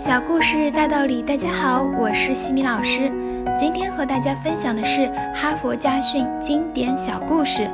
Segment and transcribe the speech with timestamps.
[0.00, 3.12] 小故事大道理，大家好，我是西米老师。
[3.54, 7.70] 今天和大家分享的是哈佛家训经典小故事。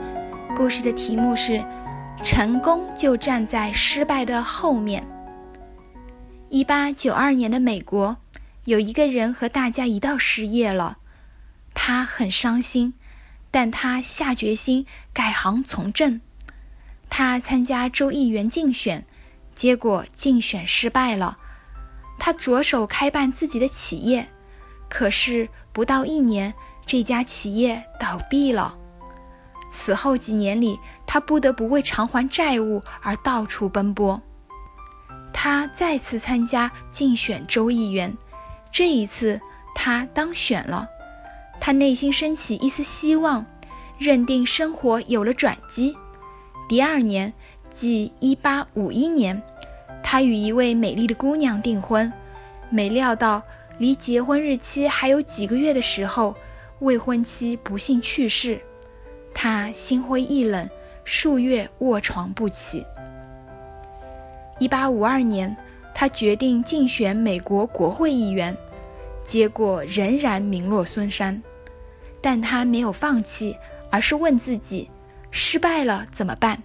[0.57, 1.65] 故事的题目是
[2.25, 5.07] “成功就站在失败的后面”。
[6.51, 8.17] 一八九二年的美国，
[8.65, 10.99] 有一个人和大家一道失业了，
[11.75, 12.95] 他很伤心，
[13.53, 16.21] 但他下决心改行从政。
[17.09, 19.07] 他参加州议员竞选，
[19.55, 21.39] 结果竞选失败了。
[22.27, 24.27] 他着手开办自己的企业，
[24.89, 26.53] 可是不到一年，
[26.85, 28.77] 这家企业倒闭了。
[29.71, 30.77] 此后几年里，
[31.07, 34.21] 他不得不为偿还债务而到处奔波。
[35.33, 38.19] 他再次参加竞选州议员，
[38.73, 39.41] 这一次
[39.73, 40.89] 他当选了。
[41.61, 43.47] 他内心升起一丝希望，
[43.99, 45.97] 认定生活有了转机。
[46.69, 47.33] 第二年，
[47.71, 49.43] 即1851年。
[50.09, 52.13] 他与一位美丽的姑娘订婚，
[52.71, 53.43] 没料到
[53.79, 56.33] 离结婚日期还有几个月的时候，
[56.79, 58.61] 未婚妻不幸去世，
[59.35, 60.71] 他心灰意冷，
[61.03, 62.87] 数月卧床不起。
[64.61, 65.57] 一八五二年，
[65.93, 68.57] 他决定竞选美国国会议员，
[69.25, 71.43] 结果仍然名落孙山，
[72.21, 73.57] 但他没有放弃，
[73.91, 74.89] 而是问自己：
[75.33, 76.63] 失败了怎么办？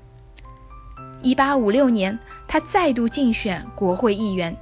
[1.24, 2.20] 一八五六年。
[2.52, 4.54] 他再度竞选国会议员，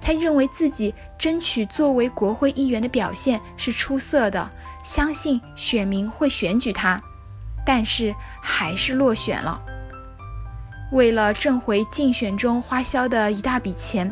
[0.00, 4.50] 他认为自己争取作为国会议员的表现是出色的，
[4.82, 6.98] 相信选民会选举他，
[7.66, 9.60] 但是还是落选了。
[10.90, 14.10] 为了挣回竞选中花销的一大笔钱，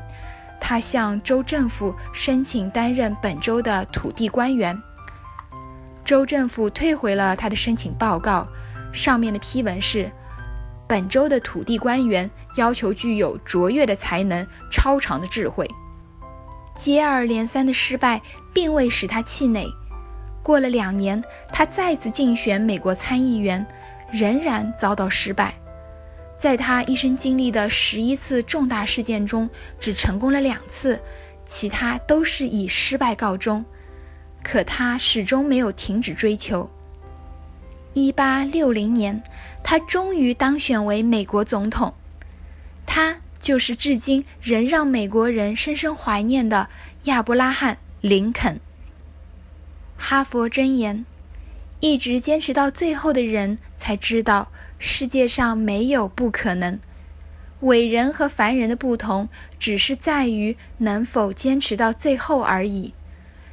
[0.60, 4.78] 他向州政府申请担任本州的土地官员。
[6.04, 8.46] 州政府退回了他的申请报告，
[8.92, 10.12] 上面的批文是。
[10.92, 15.66] 本州的土地官员要求具有卓越的才能、超长的智慧。
[16.76, 18.20] 接二连三的失败
[18.52, 19.66] 并未使他气馁。
[20.42, 23.66] 过了两年，他再次竞选美国参议员，
[24.12, 25.54] 仍然遭到失败。
[26.36, 29.48] 在他一生经历的十一次重大事件中，
[29.80, 31.00] 只成功了两次，
[31.46, 33.64] 其他都是以失败告终。
[34.42, 36.68] 可他始终没有停止追求。
[37.94, 39.22] 一八六零年，
[39.62, 41.94] 他终于当选为美国总统。
[42.86, 46.68] 他就是至今仍让美国人深深怀念的
[47.04, 48.60] 亚伯拉罕·林肯。
[49.96, 51.04] 哈佛箴言：
[51.80, 56.78] 一直坚持到最后的人才知道，世界上没有不可能。
[57.60, 59.28] 伟人和凡人的不同，
[59.58, 62.94] 只是在于能否坚持到最后而已。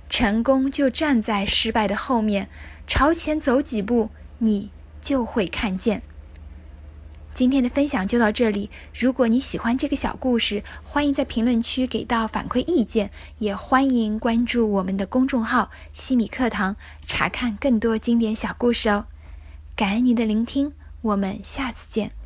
[0.10, 2.48] 成功就站在失败的后面，
[2.88, 4.10] 朝前走几步。
[4.40, 6.02] 你就会看见。
[7.32, 8.70] 今天的分享就到这里。
[8.94, 16.76] 如果你喜欢这个小故事，欢迎在评论区给到反馈意见，也欢迎关注我们的公众号“西米课堂”，
[17.08, 19.06] 查看更多经典小故事哦。
[19.76, 22.19] 感恩你的聆听，我们下次见。